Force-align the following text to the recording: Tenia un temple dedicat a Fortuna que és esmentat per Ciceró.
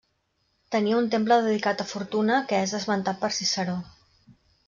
Tenia 0.75 0.95
un 1.01 1.09
temple 1.15 1.35
dedicat 1.47 1.83
a 1.83 1.87
Fortuna 1.91 2.39
que 2.53 2.63
és 2.69 2.73
esmentat 2.79 3.23
per 3.25 3.33
Ciceró. 3.39 3.77